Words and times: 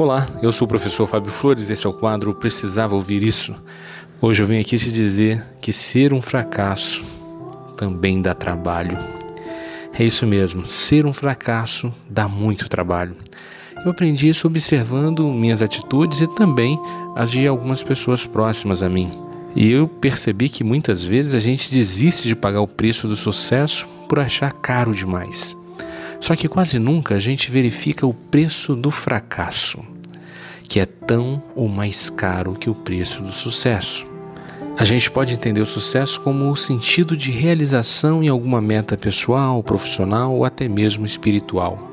Olá, 0.00 0.26
eu 0.40 0.50
sou 0.50 0.64
o 0.64 0.68
professor 0.68 1.06
Fábio 1.06 1.30
Flores, 1.30 1.68
este 1.68 1.86
é 1.86 1.90
o 1.90 1.92
quadro 1.92 2.32
Precisava 2.32 2.94
Ouvir 2.94 3.22
Isso. 3.22 3.54
Hoje 4.18 4.42
eu 4.42 4.46
venho 4.46 4.62
aqui 4.62 4.78
te 4.78 4.90
dizer 4.90 5.44
que 5.60 5.74
ser 5.74 6.14
um 6.14 6.22
fracasso 6.22 7.04
também 7.76 8.22
dá 8.22 8.34
trabalho. 8.34 8.96
É 9.92 10.02
isso 10.02 10.26
mesmo, 10.26 10.64
ser 10.66 11.04
um 11.04 11.12
fracasso 11.12 11.92
dá 12.08 12.26
muito 12.26 12.66
trabalho. 12.66 13.14
Eu 13.84 13.90
aprendi 13.90 14.26
isso 14.26 14.46
observando 14.46 15.28
minhas 15.28 15.60
atitudes 15.60 16.22
e 16.22 16.26
também 16.28 16.80
as 17.14 17.30
de 17.30 17.46
algumas 17.46 17.82
pessoas 17.82 18.24
próximas 18.24 18.82
a 18.82 18.88
mim. 18.88 19.12
E 19.54 19.70
eu 19.70 19.86
percebi 19.86 20.48
que 20.48 20.64
muitas 20.64 21.04
vezes 21.04 21.34
a 21.34 21.40
gente 21.40 21.70
desiste 21.70 22.26
de 22.26 22.34
pagar 22.34 22.62
o 22.62 22.66
preço 22.66 23.06
do 23.06 23.16
sucesso 23.16 23.86
por 24.08 24.18
achar 24.18 24.50
caro 24.50 24.94
demais. 24.94 25.59
Só 26.20 26.36
que 26.36 26.48
quase 26.48 26.78
nunca 26.78 27.14
a 27.14 27.18
gente 27.18 27.50
verifica 27.50 28.06
o 28.06 28.14
preço 28.14 28.76
do 28.76 28.90
fracasso, 28.90 29.80
que 30.64 30.78
é 30.78 30.86
tão 30.86 31.42
ou 31.56 31.68
mais 31.68 32.10
caro 32.10 32.52
que 32.52 32.68
o 32.68 32.74
preço 32.74 33.22
do 33.22 33.32
sucesso. 33.32 34.06
A 34.76 34.84
gente 34.84 35.10
pode 35.10 35.34
entender 35.34 35.60
o 35.60 35.66
sucesso 35.66 36.20
como 36.20 36.50
o 36.50 36.56
sentido 36.56 37.16
de 37.16 37.30
realização 37.30 38.22
em 38.22 38.28
alguma 38.28 38.60
meta 38.60 38.96
pessoal, 38.96 39.62
profissional 39.62 40.34
ou 40.34 40.44
até 40.44 40.68
mesmo 40.68 41.04
espiritual. 41.04 41.89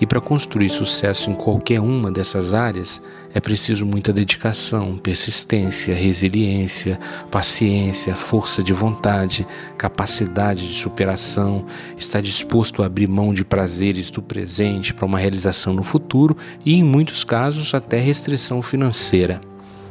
E 0.00 0.06
para 0.06 0.20
construir 0.20 0.68
sucesso 0.68 1.30
em 1.30 1.34
qualquer 1.34 1.80
uma 1.80 2.10
dessas 2.10 2.52
áreas, 2.52 3.00
é 3.34 3.40
preciso 3.40 3.86
muita 3.86 4.12
dedicação, 4.12 4.98
persistência, 4.98 5.94
resiliência, 5.94 6.98
paciência, 7.30 8.14
força 8.14 8.62
de 8.62 8.72
vontade, 8.72 9.46
capacidade 9.78 10.68
de 10.68 10.74
superação, 10.74 11.64
estar 11.96 12.20
disposto 12.20 12.82
a 12.82 12.86
abrir 12.86 13.08
mão 13.08 13.32
de 13.32 13.44
prazeres 13.44 14.10
do 14.10 14.20
presente 14.20 14.92
para 14.92 15.06
uma 15.06 15.18
realização 15.18 15.72
no 15.72 15.82
futuro 15.82 16.36
e, 16.64 16.74
em 16.74 16.82
muitos 16.82 17.24
casos, 17.24 17.74
até 17.74 17.98
restrição 17.98 18.60
financeira. 18.60 19.40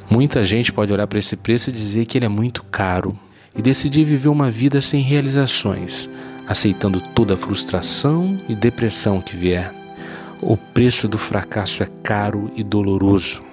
Muita 0.10 0.44
gente 0.44 0.74
pode 0.74 0.92
olhar 0.92 1.08
para 1.08 1.20
esse 1.20 1.38
preço 1.38 1.70
e 1.70 1.74
dizer 1.74 2.06
que 2.06 2.18
ele 2.18 2.26
é 2.26 2.30
muito 2.30 2.64
caro 2.66 3.18
e 3.56 3.62
decidir 3.62 4.04
viver 4.04 4.30
uma 4.30 4.52
vida 4.52 4.82
sem 4.82 5.02
realizações, 5.02 6.10
aceitando 6.48 7.02
toda 7.16 7.36
a 7.36 7.38
frustração 7.38 8.40
e 8.48 8.56
depressão 8.56 9.22
que 9.22 9.36
vier. 9.36 9.81
O 10.42 10.58
preço 10.58 11.08
do 11.08 11.20
fracasso 11.20 11.84
é 11.84 11.88
caro 12.02 12.52
e 12.56 12.64
doloroso. 12.64 13.44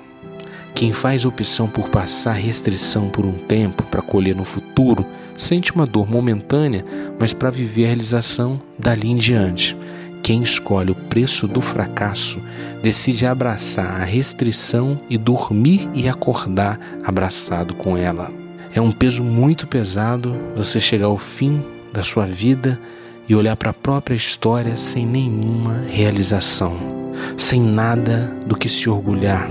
Quem 0.75 0.91
faz 0.91 1.27
opção 1.27 1.69
por 1.69 1.91
passar 1.91 2.33
restrição 2.33 3.11
por 3.11 3.27
um 3.27 3.35
tempo 3.35 3.83
para 3.83 4.01
colher 4.01 4.35
no 4.35 4.45
futuro 4.45 5.05
sente 5.37 5.71
uma 5.73 5.85
dor 5.85 6.11
momentânea, 6.11 6.83
mas 7.19 7.35
para 7.35 7.51
viver 7.51 7.85
a 7.85 7.87
realização 7.89 8.59
dali 8.79 9.11
em 9.11 9.17
diante. 9.17 9.77
Quem 10.23 10.43
escolhe 10.43 10.91
o 10.91 10.95
preço 10.95 11.47
do 11.47 11.61
fracasso 11.61 12.41
decide 12.83 13.27
abraçar 13.27 14.01
a 14.01 14.05
restrição 14.05 14.99
e 15.11 15.19
dormir 15.19 15.91
e 15.93 16.09
acordar 16.09 16.81
abraçado 17.05 17.75
com 17.75 17.99
ela. 17.99 18.31
É 18.73 18.81
um 18.81 18.93
peso 18.93 19.23
muito 19.23 19.67
pesado 19.67 20.35
você 20.57 20.81
chegar 20.81 21.07
ao 21.07 21.19
fim 21.19 21.63
da 21.93 22.03
sua 22.03 22.25
vida 22.25 22.81
e 23.29 23.35
olhar 23.35 23.57
para 23.57 23.71
a 23.71 23.75
própria 23.75 24.15
história 24.15 24.77
sem 24.77 25.05
nenhuma 25.07 25.85
realização, 25.89 26.77
sem 27.37 27.61
nada 27.61 28.35
do 28.47 28.57
que 28.57 28.69
se 28.69 28.89
orgulhar. 28.89 29.51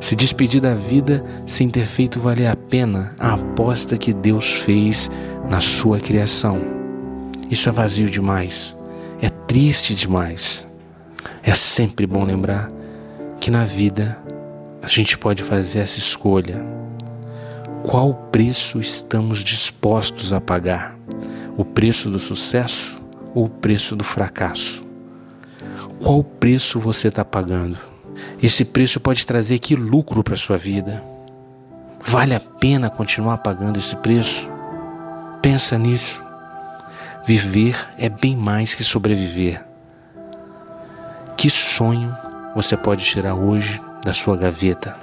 Se 0.00 0.14
despedir 0.14 0.60
da 0.60 0.74
vida 0.74 1.24
sem 1.46 1.70
ter 1.70 1.86
feito 1.86 2.20
valer 2.20 2.48
a 2.48 2.56
pena 2.56 3.14
a 3.18 3.34
aposta 3.34 3.96
que 3.96 4.12
Deus 4.12 4.52
fez 4.52 5.10
na 5.48 5.60
sua 5.60 5.98
criação. 5.98 6.60
Isso 7.48 7.68
é 7.68 7.72
vazio 7.72 8.10
demais, 8.10 8.76
é 9.20 9.28
triste 9.28 9.94
demais. 9.94 10.66
É 11.42 11.54
sempre 11.54 12.06
bom 12.06 12.24
lembrar 12.24 12.70
que 13.40 13.50
na 13.50 13.64
vida 13.64 14.18
a 14.82 14.88
gente 14.88 15.16
pode 15.16 15.42
fazer 15.42 15.80
essa 15.80 15.98
escolha. 15.98 16.62
Qual 17.84 18.14
preço 18.30 18.80
estamos 18.80 19.42
dispostos 19.42 20.32
a 20.32 20.40
pagar? 20.40 20.96
O 21.54 21.66
preço 21.66 22.08
do 22.08 22.18
sucesso 22.18 22.98
ou 23.34 23.44
o 23.44 23.48
preço 23.48 23.94
do 23.94 24.02
fracasso? 24.02 24.86
Qual 26.00 26.24
preço 26.24 26.80
você 26.80 27.08
está 27.08 27.22
pagando? 27.26 27.78
Esse 28.42 28.64
preço 28.64 28.98
pode 28.98 29.26
trazer 29.26 29.58
que 29.58 29.76
lucro 29.76 30.24
para 30.24 30.36
sua 30.36 30.56
vida? 30.56 31.02
Vale 32.02 32.34
a 32.34 32.40
pena 32.40 32.88
continuar 32.88 33.38
pagando 33.38 33.78
esse 33.78 33.94
preço? 33.96 34.50
Pensa 35.42 35.76
nisso. 35.76 36.22
Viver 37.26 37.76
é 37.98 38.08
bem 38.08 38.34
mais 38.34 38.74
que 38.74 38.82
sobreviver. 38.82 39.62
Que 41.36 41.50
sonho 41.50 42.16
você 42.54 42.78
pode 42.78 43.04
tirar 43.04 43.34
hoje 43.34 43.78
da 44.02 44.14
sua 44.14 44.38
gaveta? 44.38 44.96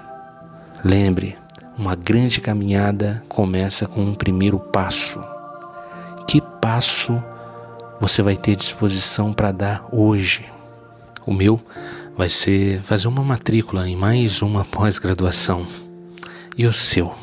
Lembre, 0.83 1.37
uma 1.77 1.95
grande 1.95 2.41
caminhada 2.41 3.23
começa 3.29 3.87
com 3.87 4.01
um 4.01 4.15
primeiro 4.15 4.59
passo 4.59 5.23
que 6.29 6.41
passo 6.61 7.23
você 7.99 8.21
vai 8.21 8.37
ter 8.37 8.55
disposição 8.55 9.33
para 9.33 9.51
dar 9.51 9.89
hoje? 9.91 10.45
O 11.25 11.33
meu 11.33 11.59
vai 12.15 12.29
ser 12.29 12.83
fazer 12.83 13.07
uma 13.07 13.23
matrícula 13.23 13.89
em 13.89 13.95
mais 13.95 14.43
uma 14.43 14.63
pós-graduação. 14.63 15.65
E 16.55 16.67
o 16.67 16.71
seu? 16.71 17.15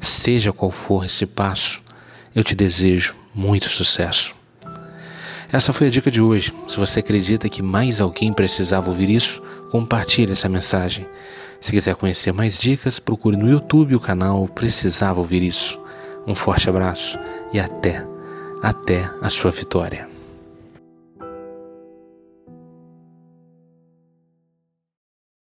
Seja 0.00 0.52
qual 0.52 0.70
for 0.70 1.04
esse 1.04 1.26
passo, 1.26 1.82
eu 2.32 2.44
te 2.44 2.54
desejo 2.54 3.16
muito 3.34 3.68
sucesso. 3.68 4.36
Essa 5.52 5.72
foi 5.72 5.88
a 5.88 5.90
dica 5.90 6.12
de 6.12 6.20
hoje. 6.20 6.54
Se 6.68 6.76
você 6.76 7.00
acredita 7.00 7.48
que 7.48 7.60
mais 7.60 8.00
alguém 8.00 8.32
precisava 8.32 8.88
ouvir 8.88 9.10
isso, 9.10 9.42
compartilhe 9.72 10.30
essa 10.30 10.48
mensagem. 10.48 11.08
Se 11.60 11.72
quiser 11.72 11.96
conhecer 11.96 12.32
mais 12.32 12.56
dicas, 12.56 13.00
procure 13.00 13.36
no 13.36 13.50
YouTube 13.50 13.96
o 13.96 14.00
canal 14.00 14.46
Precisava 14.46 15.18
Ouvir 15.18 15.42
Isso. 15.42 15.80
Um 16.24 16.36
forte 16.36 16.70
abraço 16.70 17.18
e 17.54 17.60
até, 17.60 18.04
até 18.60 19.08
a 19.22 19.30
sua 19.30 19.52
vitória. 19.52 20.13